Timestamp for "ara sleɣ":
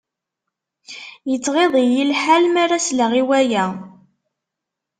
2.63-3.11